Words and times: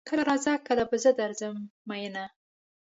کله 0.09 0.23
راځه 0.29 0.53
کله 0.67 0.83
به 0.89 0.97
زه 1.03 1.11
درځم 1.19 1.55
ميينه 1.89 2.25